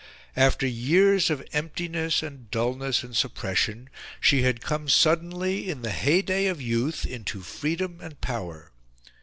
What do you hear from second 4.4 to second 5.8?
had come suddenly,